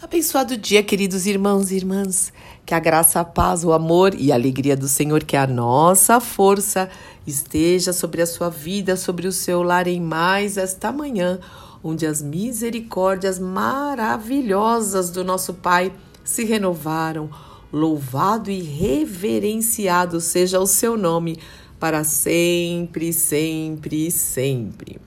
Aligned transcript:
Abençoado 0.00 0.56
dia, 0.56 0.80
queridos 0.80 1.26
irmãos 1.26 1.72
e 1.72 1.74
irmãs. 1.74 2.32
Que 2.64 2.72
a 2.72 2.78
graça, 2.78 3.18
a 3.18 3.24
paz, 3.24 3.64
o 3.64 3.72
amor 3.72 4.14
e 4.14 4.30
a 4.30 4.36
alegria 4.36 4.76
do 4.76 4.86
Senhor, 4.86 5.24
que 5.24 5.36
a 5.36 5.44
nossa 5.44 6.20
força 6.20 6.88
esteja 7.26 7.92
sobre 7.92 8.22
a 8.22 8.26
sua 8.26 8.48
vida, 8.48 8.96
sobre 8.96 9.26
o 9.26 9.32
seu 9.32 9.60
lar 9.60 9.88
em 9.88 10.00
mais 10.00 10.56
esta 10.56 10.92
manhã, 10.92 11.40
onde 11.82 12.06
as 12.06 12.22
misericórdias 12.22 13.40
maravilhosas 13.40 15.10
do 15.10 15.24
nosso 15.24 15.54
Pai 15.54 15.92
se 16.22 16.44
renovaram. 16.44 17.28
Louvado 17.72 18.52
e 18.52 18.62
reverenciado 18.62 20.20
seja 20.20 20.60
o 20.60 20.66
seu 20.66 20.96
nome 20.96 21.40
para 21.80 22.04
sempre, 22.04 23.12
sempre, 23.12 24.12
sempre. 24.12 25.00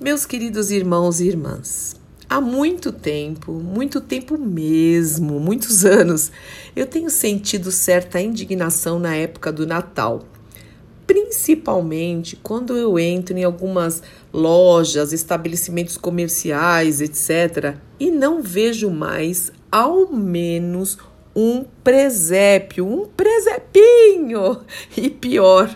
Meus 0.00 0.26
queridos 0.26 0.72
irmãos 0.72 1.20
e 1.20 1.28
irmãs, 1.28 1.94
há 2.28 2.40
muito 2.40 2.90
tempo, 2.92 3.52
muito 3.52 4.00
tempo 4.00 4.38
mesmo, 4.38 5.38
muitos 5.38 5.84
anos, 5.86 6.30
eu 6.74 6.86
tenho 6.86 7.10
sentido 7.10 7.70
certa 7.70 8.20
indignação 8.20 8.98
na 8.98 9.14
época 9.14 9.52
do 9.52 9.66
Natal. 9.66 10.22
Principalmente 11.06 12.36
quando 12.42 12.76
eu 12.76 12.98
entro 12.98 13.36
em 13.36 13.44
algumas 13.44 14.02
lojas, 14.32 15.12
estabelecimentos 15.12 15.98
comerciais, 15.98 17.00
etc., 17.00 17.76
e 18.00 18.10
não 18.10 18.42
vejo 18.42 18.90
mais 18.90 19.52
ao 19.70 20.10
menos 20.10 20.98
um 21.34 21.64
presépio, 21.82 22.86
um 22.86 23.06
presepinho. 23.06 24.60
E 24.96 25.10
pior, 25.10 25.68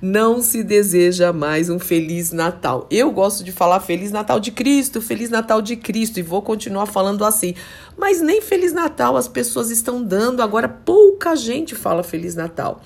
não 0.00 0.42
se 0.42 0.62
deseja 0.62 1.32
mais 1.32 1.70
um 1.70 1.78
Feliz 1.78 2.32
Natal. 2.32 2.86
Eu 2.90 3.10
gosto 3.10 3.42
de 3.42 3.50
falar 3.50 3.80
Feliz 3.80 4.12
Natal 4.12 4.38
de 4.38 4.50
Cristo, 4.52 5.00
Feliz 5.00 5.30
Natal 5.30 5.62
de 5.62 5.76
Cristo, 5.76 6.18
e 6.18 6.22
vou 6.22 6.42
continuar 6.42 6.86
falando 6.86 7.24
assim. 7.24 7.54
Mas 7.96 8.20
nem 8.20 8.42
Feliz 8.42 8.72
Natal 8.72 9.16
as 9.16 9.26
pessoas 9.26 9.70
estão 9.70 10.02
dando, 10.02 10.42
agora 10.42 10.68
pouca 10.68 11.34
gente 11.34 11.74
fala 11.74 12.02
Feliz 12.02 12.34
Natal. 12.34 12.82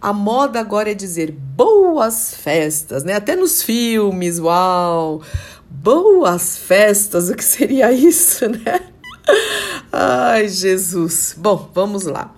A 0.00 0.12
moda 0.12 0.60
agora 0.60 0.90
é 0.90 0.94
dizer 0.94 1.32
boas 1.32 2.34
festas, 2.34 3.02
né? 3.02 3.14
Até 3.14 3.34
nos 3.34 3.62
filmes, 3.62 4.38
uau! 4.38 5.22
Boas 5.68 6.58
festas, 6.58 7.30
o 7.30 7.34
que 7.34 7.44
seria 7.44 7.90
isso, 7.90 8.46
né? 8.48 8.95
Ai, 9.98 10.46
Jesus. 10.46 11.34
Bom, 11.38 11.70
vamos 11.72 12.04
lá. 12.04 12.30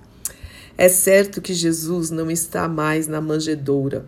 É 0.76 0.88
certo 0.88 1.42
que 1.42 1.52
Jesus 1.52 2.08
não 2.08 2.30
está 2.30 2.68
mais 2.68 3.08
na 3.08 3.20
manjedoura. 3.20 4.06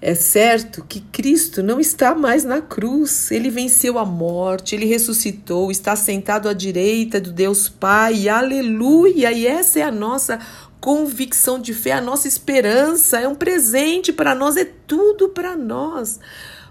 É 0.00 0.14
certo 0.14 0.84
que 0.88 1.00
Cristo 1.00 1.64
não 1.64 1.80
está 1.80 2.14
mais 2.14 2.44
na 2.44 2.60
cruz. 2.60 3.32
Ele 3.32 3.50
venceu 3.50 3.98
a 3.98 4.04
morte, 4.04 4.76
ele 4.76 4.86
ressuscitou, 4.86 5.72
está 5.72 5.96
sentado 5.96 6.48
à 6.48 6.52
direita 6.52 7.20
do 7.20 7.32
Deus 7.32 7.68
Pai. 7.68 8.28
Aleluia! 8.28 9.32
E 9.32 9.44
essa 9.44 9.80
é 9.80 9.82
a 9.82 9.90
nossa 9.90 10.38
convicção 10.80 11.58
de 11.58 11.74
fé, 11.74 11.90
a 11.90 12.00
nossa 12.00 12.28
esperança. 12.28 13.18
É 13.18 13.26
um 13.26 13.34
presente 13.34 14.12
para 14.12 14.32
nós, 14.32 14.56
é 14.56 14.64
tudo 14.86 15.30
para 15.30 15.56
nós. 15.56 16.20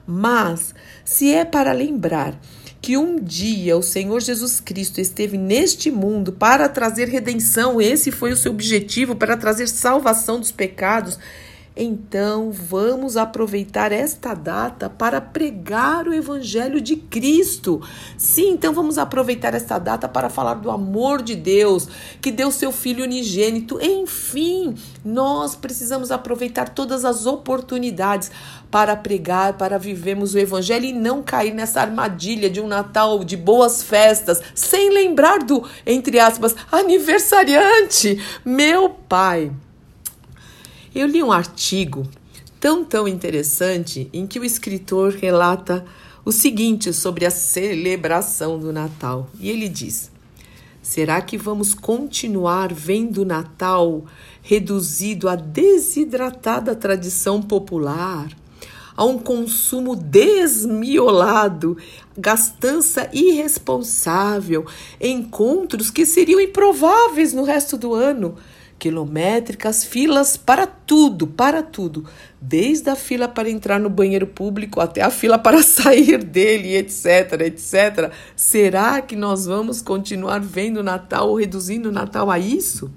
Mas, 0.08 0.74
se 1.04 1.34
é 1.34 1.44
para 1.44 1.74
lembrar 1.74 2.40
que 2.88 2.96
um 2.96 3.20
dia 3.20 3.76
o 3.76 3.84
Senhor 3.84 4.22
Jesus 4.22 4.62
Cristo 4.62 5.02
esteve 5.02 5.38
neste 5.38 5.92
mundo 5.92 6.32
para 6.32 6.70
trazer 6.70 7.10
redenção, 7.10 7.82
esse 7.82 8.12
foi 8.12 8.32
o 8.32 8.38
seu 8.38 8.54
objetivo, 8.54 9.14
para 9.14 9.36
trazer 9.36 9.68
salvação 9.68 10.40
dos 10.40 10.54
pecados. 10.54 11.20
Então, 11.80 12.52
vamos 12.52 13.16
aproveitar 13.16 13.92
esta 13.92 14.34
data 14.34 14.90
para 14.90 15.22
pregar 15.22 16.08
o 16.08 16.14
Evangelho 16.14 16.82
de 16.82 16.96
Cristo. 16.96 17.82
Sim, 18.18 18.54
então 18.54 18.74
vamos 18.74 18.98
aproveitar 18.98 19.54
esta 19.54 19.78
data 19.78 20.08
para 20.08 20.28
falar 20.28 20.56
do 20.56 20.72
amor 20.72 21.22
de 21.22 21.36
Deus, 21.36 21.88
que 22.20 22.32
deu 22.32 22.52
seu 22.52 22.72
Filho 22.72 23.04
unigênito. 23.04 23.80
Enfim, 23.80 24.76
nós 25.06 25.56
precisamos 25.56 26.10
aproveitar 26.10 26.70
todas 26.70 27.06
as 27.06 27.28
oportunidades 27.28 28.32
para 28.72 28.96
pregar, 28.96 29.54
para 29.54 29.78
vivermos 29.78 30.34
o 30.34 30.40
Evangelho 30.40 30.86
e 30.86 30.94
não 30.94 31.22
cair 31.22 31.54
nessa 31.54 31.82
armadilha 31.82 32.50
de 32.50 32.60
um 32.60 32.68
Natal 32.68 33.24
de 33.24 33.38
boas 33.38 33.84
festas, 33.84 34.42
sem 34.56 34.90
lembrar 34.90 35.44
do, 35.44 35.64
entre 35.86 36.20
aspas, 36.20 36.56
aniversariante, 36.72 38.20
meu 38.44 38.90
pai. 38.90 39.52
Eu 40.98 41.06
li 41.06 41.22
um 41.22 41.32
artigo 41.32 42.08
tão, 42.60 42.84
tão 42.84 43.08
interessante 43.08 44.10
em 44.12 44.26
que 44.26 44.40
o 44.40 44.44
escritor 44.44 45.14
relata 45.14 45.86
o 46.26 46.32
seguinte 46.32 46.92
sobre 46.92 47.24
a 47.24 47.30
celebração 47.30 48.58
do 48.58 48.74
Natal. 48.74 49.30
E 49.40 49.48
ele 49.48 49.70
diz: 49.70 50.10
Será 50.82 51.22
que 51.22 51.38
vamos 51.38 51.76
continuar 51.76 52.74
vendo 52.74 53.22
o 53.22 53.26
Natal 53.26 54.06
reduzido 54.42 55.30
à 55.30 55.36
desidratada 55.36 56.76
tradição 56.76 57.44
popular? 57.44 58.36
a 58.96 59.06
um 59.06 59.20
consumo 59.20 59.96
desmiolado, 59.96 61.78
gastança 62.18 63.08
irresponsável, 63.14 64.66
encontros 65.00 65.92
que 65.92 66.04
seriam 66.04 66.42
improváveis 66.42 67.32
no 67.32 67.44
resto 67.44 67.78
do 67.78 67.94
ano, 67.94 68.36
quilométricas 68.80 69.84
filas 69.84 70.38
para 70.38 70.68
tudo, 70.68 71.28
para 71.28 71.64
tudo, 71.64 72.06
desde 72.40 72.90
a 72.90 72.96
fila 72.96 73.28
para 73.28 73.50
entrar 73.50 73.80
no 73.80 73.90
banheiro 73.90 74.28
público 74.28 74.80
até 74.80 75.02
a 75.02 75.10
fila 75.10 75.38
para 75.38 75.62
sair 75.64 76.24
dele, 76.24 76.76
etc, 76.76 77.42
etc. 77.42 78.12
Será 78.36 79.02
que 79.02 79.16
nós 79.16 79.46
vamos 79.46 79.82
continuar 79.82 80.40
vendo 80.40 80.78
o 80.78 80.84
Natal 80.84 81.30
ou 81.30 81.38
reduzindo 81.38 81.90
o 81.90 81.92
Natal 81.92 82.30
a 82.30 82.38
isso? 82.38 82.92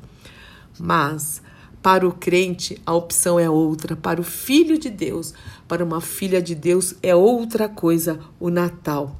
Mas 0.78 1.42
para 1.82 2.06
o 2.06 2.12
crente, 2.12 2.80
a 2.84 2.94
opção 2.94 3.40
é 3.40 3.48
outra. 3.48 3.96
Para 3.96 4.20
o 4.20 4.24
filho 4.24 4.78
de 4.78 4.90
Deus, 4.90 5.32
para 5.66 5.84
uma 5.84 6.00
filha 6.00 6.42
de 6.42 6.54
Deus, 6.54 6.94
é 7.02 7.14
outra 7.14 7.68
coisa 7.68 8.20
o 8.38 8.50
Natal. 8.50 9.18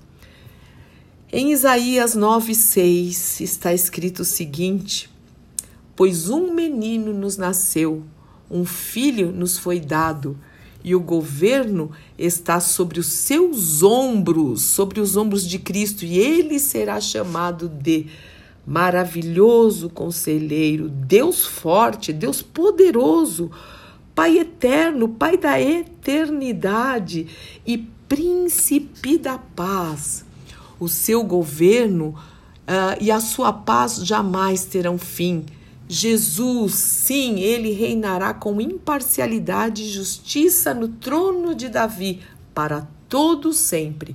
Em 1.33 1.53
Isaías 1.53 2.17
9,6 2.17 3.41
está 3.41 3.73
escrito 3.73 4.21
o 4.21 4.25
seguinte: 4.25 5.09
Pois 6.01 6.31
um 6.31 6.55
menino 6.55 7.13
nos 7.13 7.37
nasceu, 7.37 8.03
um 8.51 8.65
filho 8.65 9.31
nos 9.31 9.59
foi 9.59 9.79
dado, 9.79 10.35
e 10.83 10.95
o 10.95 11.01
governo 11.01 11.91
está 12.17 12.59
sobre 12.59 12.99
os 12.99 13.07
seus 13.09 13.83
ombros, 13.83 14.63
sobre 14.63 14.99
os 14.99 15.15
ombros 15.19 15.47
de 15.47 15.59
Cristo, 15.59 16.07
e 16.07 16.17
ele 16.17 16.59
será 16.59 16.99
chamado 17.03 17.69
de 17.69 18.07
maravilhoso 18.67 19.91
conselheiro, 19.91 20.89
Deus 20.89 21.45
forte, 21.45 22.15
Deus 22.15 22.41
poderoso, 22.41 23.51
Pai 24.15 24.39
eterno, 24.39 25.07
Pai 25.07 25.37
da 25.37 25.61
eternidade 25.61 27.27
e 27.67 27.77
príncipe 28.09 29.19
da 29.19 29.37
paz. 29.37 30.25
O 30.79 30.89
seu 30.89 31.23
governo 31.23 32.15
uh, 32.63 32.97
e 32.99 33.11
a 33.11 33.21
sua 33.21 33.53
paz 33.53 33.97
jamais 33.97 34.65
terão 34.65 34.97
fim 34.97 35.45
Jesus, 35.93 36.75
sim, 36.75 37.41
ele 37.41 37.73
reinará 37.73 38.33
com 38.33 38.61
imparcialidade 38.61 39.83
e 39.83 39.91
justiça 39.91 40.73
no 40.73 40.87
trono 40.87 41.53
de 41.53 41.69
Davi 41.69 42.21
para 42.55 42.87
todo 43.09 43.53
sempre. 43.53 44.15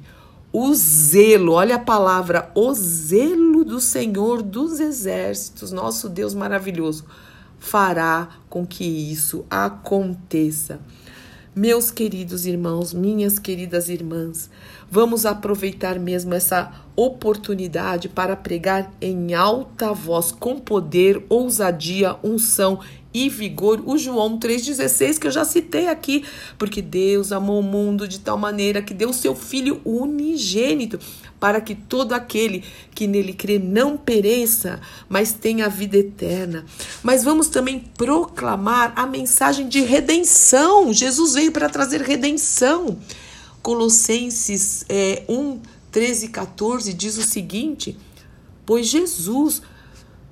O 0.53 0.73
zelo, 0.73 1.51
olha 1.51 1.75
a 1.75 1.79
palavra, 1.79 2.49
o 2.55 2.73
zelo 2.73 3.65
do 3.65 3.81
Senhor 3.81 4.41
dos 4.41 4.79
exércitos, 4.79 5.73
nosso 5.73 6.07
Deus 6.07 6.33
maravilhoso, 6.33 7.03
fará 7.59 8.29
com 8.47 8.65
que 8.65 8.85
isso 8.85 9.45
aconteça. 9.49 10.79
Meus 11.53 11.91
queridos 11.91 12.45
irmãos, 12.45 12.93
minhas 12.93 13.37
queridas 13.37 13.89
irmãs, 13.89 14.49
vamos 14.89 15.25
aproveitar 15.25 15.99
mesmo 15.99 16.33
essa 16.33 16.71
oportunidade 16.95 18.07
para 18.07 18.35
pregar 18.35 18.91
em 19.01 19.33
alta 19.33 19.93
voz, 19.93 20.31
com 20.31 20.59
poder, 20.59 21.23
ousadia, 21.29 22.15
unção 22.23 22.79
e 23.15 23.29
vigor 23.29 23.81
o 23.85 23.97
João 23.97 24.37
3,16 24.37 25.17
que 25.17 25.27
eu 25.27 25.31
já 25.31 25.45
citei 25.45 25.87
aqui, 25.87 26.25
porque 26.57 26.81
Deus 26.81 27.31
amou 27.31 27.61
o 27.61 27.63
mundo 27.63 28.09
de 28.09 28.19
tal 28.19 28.37
maneira 28.37 28.81
que 28.81 28.93
deu 28.93 29.13
seu 29.13 29.33
Filho 29.33 29.79
unigênito 29.85 30.99
para 31.39 31.61
que 31.61 31.73
todo 31.73 32.11
aquele 32.11 32.63
que 32.93 33.07
nele 33.07 33.31
crê 33.31 33.57
não 33.57 33.95
pereça, 33.95 34.81
mas 35.07 35.31
tenha 35.31 35.67
a 35.67 35.69
vida 35.69 35.97
eterna. 35.97 36.65
Mas 37.01 37.23
vamos 37.23 37.47
também 37.47 37.79
proclamar 37.79 38.91
a 38.97 39.05
mensagem 39.05 39.69
de 39.69 39.79
redenção. 39.81 40.91
Jesus 40.91 41.35
veio 41.35 41.53
para 41.53 41.69
trazer 41.69 42.01
redenção. 42.01 42.97
Colossenses 43.61 44.85
é, 44.89 45.23
1, 45.29 45.59
13 45.95 46.25
e 46.25 46.27
14 46.27 46.93
diz 46.93 47.17
o 47.17 47.21
seguinte: 47.21 47.97
Pois 48.65 48.87
Jesus 48.87 49.61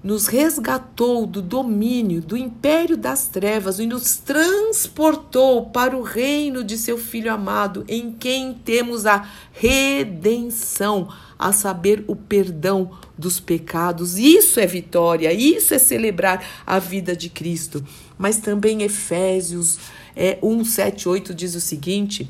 nos 0.04 0.27
resgatou 0.27 1.25
do 1.25 1.42
domínio 1.42 2.19
do 2.19 2.36
império 2.36 2.98
das 2.98 3.30
trevas 3.30 3.80
e 3.80 3.86
nos 3.86 4.18
transportou 4.18 5.68
para 5.68 5.95
o 5.95 6.01
reino 6.01 6.65
de 6.65 6.77
seu 6.77 6.98
Filho 6.98 7.31
amado, 7.31 7.86
em 7.88 8.12
quem 8.12 8.54
temos 8.54 9.06
a 9.06 9.25
redenção, 9.54 11.07
a 11.39 11.54
saber, 11.54 12.04
o 12.07 12.16
perdão 12.18 12.92
dos 13.18 13.39
pecados. 13.39 14.18
Isso 14.18 14.59
é 14.59 14.68
vitória, 14.68 15.31
isso 15.31 15.74
é 15.74 15.80
celebrar 15.80 16.45
a 16.68 16.77
vida 16.77 17.16
de 17.16 17.30
Cristo. 17.30 17.81
Mas 18.18 18.36
também 18.36 18.81
Efésios 18.81 19.80
é, 20.13 20.38
1, 20.44 20.66
7, 20.66 21.07
8 21.07 21.33
diz 21.33 21.56
o 21.56 21.62
seguinte. 21.62 22.30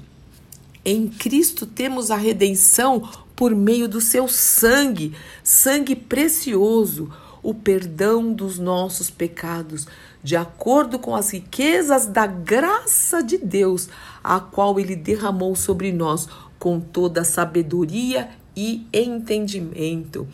Em 0.85 1.07
Cristo 1.07 1.65
temos 1.65 2.11
a 2.11 2.17
redenção 2.17 3.09
por 3.35 3.55
meio 3.55 3.87
do 3.87 3.99
seu 3.99 4.27
sangue, 4.27 5.13
sangue 5.43 5.95
precioso, 5.95 7.11
o 7.41 7.53
perdão 7.53 8.31
dos 8.31 8.57
nossos 8.57 9.09
pecados, 9.09 9.85
de 10.23 10.35
acordo 10.35 10.97
com 10.97 11.13
as 11.13 11.31
riquezas 11.31 12.05
da 12.05 12.25
graça 12.25 13.21
de 13.21 13.37
Deus, 13.37 13.89
a 14.23 14.39
qual 14.39 14.79
ele 14.79 14.95
derramou 14.95 15.55
sobre 15.55 15.91
nós 15.91 16.27
com 16.57 16.79
toda 16.79 17.25
sabedoria 17.25 18.29
e 18.55 18.87
entendimento. 18.93 20.25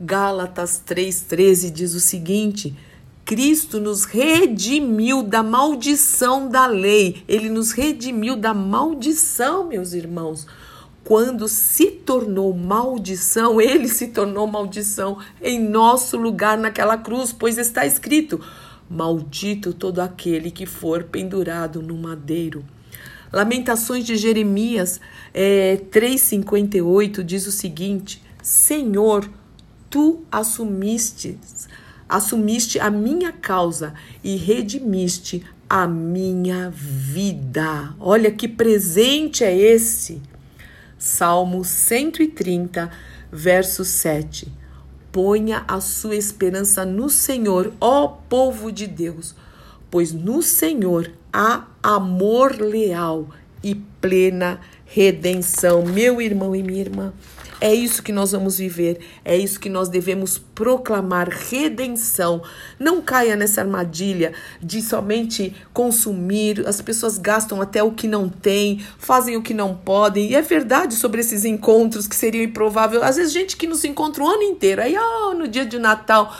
Gálatas 0.00 0.82
3:13 0.86 1.70
diz 1.70 1.92
o 1.92 2.00
seguinte: 2.00 2.74
Cristo 3.26 3.78
nos 3.78 4.04
redimiu 4.04 5.22
da 5.22 5.42
maldição 5.42 6.48
da 6.48 6.66
lei. 6.66 7.22
Ele 7.28 7.50
nos 7.50 7.72
redimiu 7.72 8.36
da 8.36 8.54
maldição, 8.54 9.66
meus 9.66 9.92
irmãos 9.92 10.46
quando 11.04 11.46
se 11.46 11.90
tornou 11.90 12.52
maldição, 12.54 13.60
ele 13.62 13.86
se 13.88 14.08
tornou 14.08 14.46
maldição 14.46 15.18
em 15.40 15.62
nosso 15.62 16.16
lugar 16.16 16.56
naquela 16.58 16.96
cruz, 16.96 17.32
pois 17.32 17.58
está 17.58 17.86
escrito: 17.86 18.40
Maldito 18.90 19.72
todo 19.72 20.00
aquele 20.00 20.50
que 20.50 20.66
for 20.66 21.04
pendurado 21.04 21.82
no 21.82 21.96
madeiro. 21.96 22.64
Lamentações 23.32 24.04
de 24.04 24.16
Jeremias 24.16 25.00
é, 25.32 25.80
3,58 25.90 27.22
diz 27.22 27.46
o 27.46 27.52
seguinte: 27.52 28.22
Senhor, 28.42 29.28
tu 29.90 30.22
assumiste, 30.30 31.38
assumiste 32.08 32.78
a 32.78 32.90
minha 32.90 33.32
causa 33.32 33.94
e 34.22 34.36
redimiste 34.36 35.44
a 35.68 35.86
minha 35.86 36.70
vida. 36.70 37.94
Olha 37.98 38.30
que 38.30 38.46
presente 38.46 39.42
é 39.42 39.56
esse. 39.56 40.22
Salmo 41.04 41.62
130, 41.62 42.90
verso 43.30 43.84
7. 43.84 44.50
Ponha 45.12 45.62
a 45.68 45.78
sua 45.78 46.16
esperança 46.16 46.86
no 46.86 47.10
Senhor, 47.10 47.74
ó 47.78 48.08
povo 48.08 48.72
de 48.72 48.86
Deus, 48.86 49.34
pois 49.90 50.12
no 50.14 50.40
Senhor 50.40 51.12
há 51.30 51.66
amor 51.82 52.58
leal 52.58 53.28
e 53.62 53.74
plena 53.74 54.58
redenção. 54.86 55.84
Meu 55.84 56.22
irmão 56.22 56.56
e 56.56 56.62
minha 56.62 56.80
irmã, 56.80 57.12
é 57.60 57.74
isso 57.74 58.02
que 58.02 58.12
nós 58.12 58.32
vamos 58.32 58.58
viver, 58.58 58.98
é 59.24 59.36
isso 59.36 59.60
que 59.60 59.68
nós 59.68 59.88
devemos 59.88 60.38
proclamar 60.38 61.28
redenção. 61.28 62.42
Não 62.78 63.00
caia 63.00 63.36
nessa 63.36 63.60
armadilha 63.60 64.32
de 64.62 64.82
somente 64.82 65.54
consumir, 65.72 66.66
as 66.66 66.80
pessoas 66.80 67.18
gastam 67.18 67.60
até 67.60 67.82
o 67.82 67.92
que 67.92 68.06
não 68.06 68.28
tem, 68.28 68.84
fazem 68.98 69.36
o 69.36 69.42
que 69.42 69.54
não 69.54 69.74
podem. 69.74 70.30
E 70.30 70.34
é 70.34 70.42
verdade 70.42 70.94
sobre 70.94 71.20
esses 71.20 71.44
encontros 71.44 72.06
que 72.06 72.16
seriam 72.16 72.44
improváveis. 72.44 73.02
Às 73.02 73.16
vezes, 73.16 73.32
gente 73.32 73.56
que 73.56 73.66
nos 73.66 73.84
encontra 73.84 74.22
o 74.22 74.28
ano 74.28 74.42
inteiro, 74.42 74.82
aí, 74.82 74.96
oh, 74.96 75.34
no 75.34 75.48
dia 75.48 75.64
de 75.64 75.78
Natal 75.78 76.34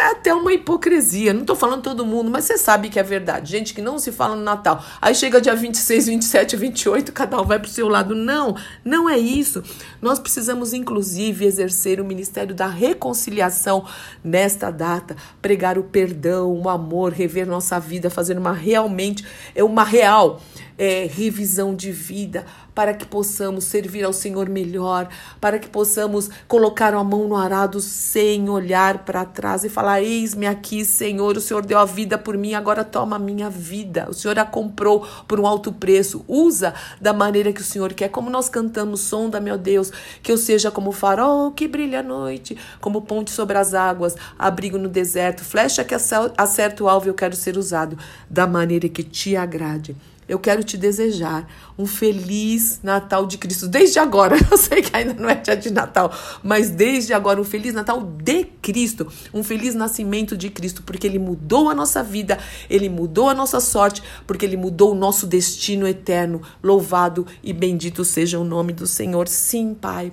é 0.00 0.12
até 0.12 0.34
uma 0.34 0.52
hipocrisia. 0.52 1.32
Não 1.32 1.42
estou 1.42 1.54
falando 1.54 1.82
todo 1.82 2.06
mundo, 2.06 2.30
mas 2.30 2.44
você 2.44 2.56
sabe 2.56 2.88
que 2.88 2.98
é 2.98 3.02
verdade. 3.02 3.50
Gente 3.50 3.74
que 3.74 3.82
não 3.82 3.98
se 3.98 4.10
fala 4.10 4.34
no 4.34 4.42
Natal. 4.42 4.82
Aí 5.00 5.14
chega 5.14 5.40
dia 5.40 5.54
26, 5.54 6.06
27, 6.06 6.56
28, 6.56 7.12
cada 7.12 7.40
um 7.40 7.44
vai 7.44 7.58
para 7.58 7.68
o 7.68 7.70
seu 7.70 7.88
lado. 7.88 8.14
Não, 8.14 8.56
não 8.84 9.08
é 9.08 9.18
isso. 9.18 9.62
Nós 10.00 10.18
precisamos, 10.18 10.72
inclusive, 10.72 11.44
exercer 11.44 12.00
o 12.00 12.04
ministério 12.04 12.54
da 12.54 12.66
reconciliação 12.66 13.84
nesta 14.24 14.70
data, 14.70 15.16
pregar 15.42 15.78
o 15.78 15.84
perdão, 15.84 16.52
o 16.52 16.68
amor, 16.68 17.12
rever 17.12 17.46
nossa 17.46 17.78
vida, 17.78 18.10
fazer 18.10 18.38
uma 18.38 18.52
realmente, 18.52 19.24
é 19.54 19.62
uma 19.62 19.84
real 19.84 20.40
é, 20.80 21.06
revisão 21.06 21.74
de 21.74 21.92
vida, 21.92 22.46
para 22.74 22.94
que 22.94 23.04
possamos 23.04 23.64
servir 23.64 24.02
ao 24.02 24.14
Senhor 24.14 24.48
melhor, 24.48 25.10
para 25.38 25.58
que 25.58 25.68
possamos 25.68 26.30
colocar 26.48 26.94
a 26.94 27.04
mão 27.04 27.28
no 27.28 27.36
arado 27.36 27.80
sem 27.80 28.48
olhar 28.48 29.04
para 29.04 29.26
trás 29.26 29.62
e 29.62 29.68
falar: 29.68 30.00
Eis-me 30.00 30.46
aqui, 30.46 30.82
Senhor, 30.86 31.36
o 31.36 31.40
Senhor 31.40 31.66
deu 31.66 31.78
a 31.78 31.84
vida 31.84 32.16
por 32.16 32.38
mim, 32.38 32.54
agora 32.54 32.82
toma 32.82 33.16
a 33.16 33.18
minha 33.18 33.50
vida. 33.50 34.06
O 34.08 34.14
Senhor 34.14 34.38
a 34.38 34.44
comprou 34.46 35.06
por 35.28 35.38
um 35.38 35.46
alto 35.46 35.70
preço. 35.70 36.24
Usa 36.26 36.72
da 36.98 37.12
maneira 37.12 37.52
que 37.52 37.60
o 37.60 37.64
Senhor 37.64 37.92
quer, 37.92 38.08
como 38.08 38.30
nós 38.30 38.48
cantamos, 38.48 39.00
sonda, 39.00 39.38
meu 39.38 39.58
Deus, 39.58 39.92
que 40.22 40.32
eu 40.32 40.38
seja 40.38 40.70
como 40.70 40.92
farol 40.92 41.52
que 41.52 41.68
brilha 41.68 42.00
à 42.00 42.02
noite, 42.02 42.56
como 42.80 43.02
ponte 43.02 43.30
sobre 43.30 43.58
as 43.58 43.74
águas, 43.74 44.16
abrigo 44.38 44.78
no 44.78 44.88
deserto, 44.88 45.44
flecha 45.44 45.84
que 45.84 45.94
acerta 45.94 46.82
o 46.82 46.88
alvo, 46.88 47.06
eu 47.06 47.14
quero 47.14 47.36
ser 47.36 47.58
usado 47.58 47.98
da 48.30 48.46
maneira 48.46 48.88
que 48.88 49.02
te 49.02 49.36
agrade 49.36 49.94
eu 50.30 50.38
quero 50.38 50.62
te 50.62 50.76
desejar 50.76 51.50
um 51.76 51.84
feliz 51.84 52.78
Natal 52.84 53.26
de 53.26 53.36
Cristo. 53.36 53.66
Desde 53.66 53.98
agora, 53.98 54.36
eu 54.48 54.56
sei 54.56 54.80
que 54.80 54.96
ainda 54.96 55.12
não 55.12 55.28
é 55.28 55.34
dia 55.34 55.56
de 55.56 55.70
Natal, 55.72 56.12
mas 56.40 56.70
desde 56.70 57.12
agora, 57.12 57.40
um 57.40 57.44
feliz 57.44 57.74
Natal 57.74 58.00
de 58.00 58.44
Cristo, 58.62 59.10
um 59.34 59.42
feliz 59.42 59.74
nascimento 59.74 60.36
de 60.36 60.48
Cristo, 60.48 60.84
porque 60.84 61.04
Ele 61.04 61.18
mudou 61.18 61.68
a 61.68 61.74
nossa 61.74 62.00
vida, 62.00 62.38
Ele 62.70 62.88
mudou 62.88 63.28
a 63.28 63.34
nossa 63.34 63.58
sorte, 63.58 64.04
porque 64.24 64.46
Ele 64.46 64.56
mudou 64.56 64.92
o 64.92 64.94
nosso 64.94 65.26
destino 65.26 65.84
eterno. 65.88 66.40
Louvado 66.62 67.26
e 67.42 67.52
bendito 67.52 68.04
seja 68.04 68.38
o 68.38 68.44
nome 68.44 68.72
do 68.72 68.86
Senhor. 68.86 69.26
Sim, 69.26 69.74
Pai 69.74 70.12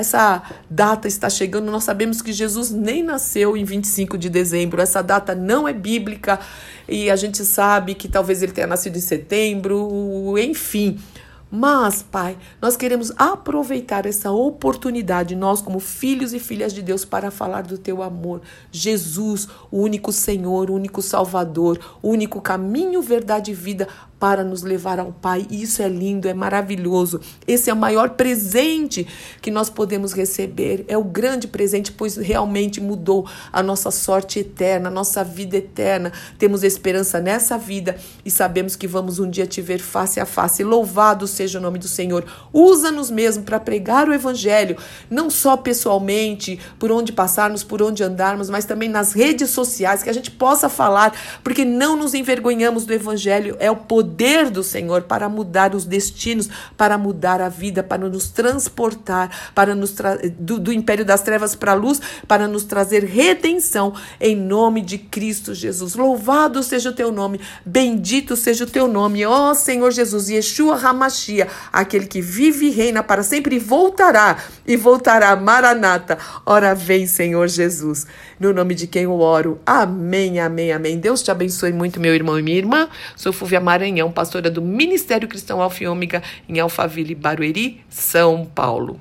essa 0.00 0.42
data 0.68 1.06
está 1.06 1.30
chegando, 1.30 1.70
nós 1.70 1.84
sabemos 1.84 2.20
que 2.20 2.32
Jesus 2.32 2.70
nem 2.70 3.02
nasceu 3.02 3.56
em 3.56 3.64
25 3.64 4.18
de 4.18 4.28
dezembro, 4.28 4.80
essa 4.80 5.02
data 5.02 5.34
não 5.34 5.68
é 5.68 5.72
bíblica 5.72 6.40
e 6.88 7.10
a 7.10 7.16
gente 7.16 7.44
sabe 7.44 7.94
que 7.94 8.08
talvez 8.08 8.42
ele 8.42 8.52
tenha 8.52 8.66
nascido 8.66 8.96
em 8.96 9.00
setembro, 9.00 10.34
enfim. 10.38 10.98
Mas, 11.52 12.00
Pai, 12.00 12.38
nós 12.62 12.76
queremos 12.76 13.12
aproveitar 13.16 14.06
essa 14.06 14.30
oportunidade, 14.30 15.34
nós, 15.34 15.60
como 15.60 15.80
filhos 15.80 16.32
e 16.32 16.38
filhas 16.38 16.72
de 16.72 16.80
Deus, 16.80 17.04
para 17.04 17.28
falar 17.28 17.62
do 17.62 17.76
teu 17.76 18.04
amor. 18.04 18.40
Jesus, 18.70 19.48
o 19.68 19.78
único 19.80 20.12
Senhor, 20.12 20.70
o 20.70 20.74
único 20.74 21.02
Salvador, 21.02 21.80
o 22.00 22.10
único 22.10 22.40
caminho, 22.40 23.02
verdade 23.02 23.50
e 23.50 23.54
vida 23.54 23.88
para 24.20 24.44
nos 24.44 24.62
levar 24.62 25.00
ao 25.00 25.12
Pai. 25.12 25.46
Isso 25.50 25.82
é 25.82 25.88
lindo, 25.88 26.28
é 26.28 26.34
maravilhoso. 26.34 27.22
Esse 27.48 27.70
é 27.70 27.72
o 27.72 27.76
maior 27.76 28.10
presente 28.10 29.06
que 29.40 29.50
nós 29.50 29.70
podemos 29.70 30.12
receber. 30.12 30.84
É 30.86 30.98
o 30.98 31.02
grande 31.02 31.48
presente, 31.48 31.90
pois 31.90 32.16
realmente 32.16 32.82
mudou 32.82 33.26
a 33.50 33.62
nossa 33.62 33.90
sorte 33.90 34.40
eterna, 34.40 34.88
a 34.88 34.92
nossa 34.92 35.24
vida 35.24 35.56
eterna. 35.56 36.12
Temos 36.38 36.62
esperança 36.62 37.18
nessa 37.18 37.56
vida 37.56 37.96
e 38.22 38.30
sabemos 38.30 38.76
que 38.76 38.86
vamos 38.86 39.18
um 39.18 39.28
dia 39.28 39.46
te 39.46 39.62
ver 39.62 39.78
face 39.78 40.20
a 40.20 40.26
face. 40.26 40.62
Louvado 40.62 41.26
seja 41.26 41.58
o 41.58 41.62
nome 41.62 41.78
do 41.78 41.88
Senhor. 41.88 42.26
Usa-nos 42.52 43.10
mesmo 43.10 43.42
para 43.42 43.58
pregar 43.58 44.06
o 44.06 44.12
Evangelho, 44.12 44.76
não 45.08 45.30
só 45.30 45.56
pessoalmente, 45.56 46.60
por 46.78 46.92
onde 46.92 47.10
passarmos, 47.10 47.64
por 47.64 47.80
onde 47.80 48.02
andarmos, 48.02 48.50
mas 48.50 48.66
também 48.66 48.88
nas 48.88 49.14
redes 49.14 49.48
sociais, 49.48 50.02
que 50.02 50.10
a 50.10 50.12
gente 50.12 50.30
possa 50.30 50.68
falar, 50.68 51.14
porque 51.42 51.64
não 51.64 51.96
nos 51.96 52.12
envergonhamos 52.12 52.84
do 52.84 52.92
Evangelho. 52.92 53.56
É 53.58 53.70
o 53.70 53.76
poder 53.76 54.09
poder 54.10 54.50
do 54.50 54.64
Senhor 54.64 55.02
para 55.02 55.28
mudar 55.28 55.74
os 55.74 55.84
destinos, 55.84 56.48
para 56.76 56.98
mudar 56.98 57.40
a 57.40 57.48
vida, 57.48 57.82
para 57.82 58.08
nos 58.08 58.28
transportar, 58.28 59.30
para 59.54 59.74
nos 59.74 59.94
do, 60.38 60.58
do 60.58 60.72
império 60.72 61.04
das 61.04 61.22
trevas 61.22 61.54
para 61.54 61.72
a 61.72 61.74
luz, 61.74 62.00
para 62.26 62.48
nos 62.48 62.64
trazer 62.64 63.04
redenção 63.04 63.94
em 64.20 64.34
nome 64.34 64.82
de 64.82 64.98
Cristo 64.98 65.54
Jesus. 65.54 65.94
Louvado 65.94 66.62
seja 66.62 66.90
o 66.90 66.92
teu 66.92 67.12
nome, 67.12 67.40
bendito 67.64 68.36
seja 68.36 68.64
o 68.64 68.66
teu 68.66 68.88
nome, 68.88 69.24
ó 69.24 69.54
Senhor 69.54 69.92
Jesus, 69.92 70.28
Yeshua 70.28 70.74
Hamashia, 70.74 71.46
aquele 71.72 72.06
que 72.06 72.20
vive 72.20 72.66
e 72.66 72.70
reina 72.70 73.02
para 73.02 73.22
sempre 73.22 73.56
e 73.56 73.58
voltará, 73.58 74.38
e 74.66 74.76
voltará, 74.76 75.36
Maranata. 75.36 76.18
Ora 76.44 76.74
vem, 76.74 77.06
Senhor 77.06 77.48
Jesus, 77.48 78.06
no 78.38 78.52
nome 78.52 78.74
de 78.74 78.86
quem 78.86 79.04
eu 79.04 79.20
oro. 79.20 79.60
Amém, 79.64 80.40
amém, 80.40 80.72
amém. 80.72 80.98
Deus 80.98 81.22
te 81.22 81.30
abençoe 81.30 81.72
muito, 81.72 82.00
meu 82.00 82.14
irmão 82.14 82.38
e 82.38 82.42
minha 82.42 82.58
irmã. 82.58 82.88
Sou 83.16 83.32
Fúvia 83.32 83.60
Maranhão 83.60 83.99
pastora 84.08 84.48
do 84.48 84.62
Ministério 84.62 85.26
Cristão 85.26 85.60
Alfa 85.60 85.90
Ômega 85.90 86.22
em 86.48 86.60
Alphaville, 86.60 87.16
Barueri, 87.16 87.80
São 87.88 88.46
Paulo. 88.46 89.00